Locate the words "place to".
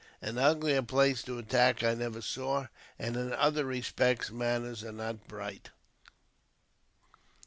0.81-1.37